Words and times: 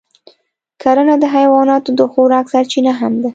کرنه 0.81 1.15
د 1.21 1.25
حیواناتو 1.35 1.89
د 1.99 2.01
خوراک 2.11 2.45
سرچینه 2.53 2.93
هم 2.99 3.13
ده. 3.21 3.29